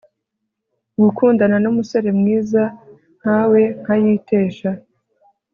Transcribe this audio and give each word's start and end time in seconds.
gukundana 1.01 1.55
numusore 1.63 2.09
mwiza 2.19 2.63
nkawe 3.19 3.61
nkayitesha 3.81 4.69